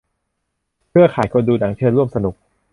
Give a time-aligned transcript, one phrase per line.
[0.89, 2.35] "เครือข่ายคนดูหนัง" เชิญร่วมสนุก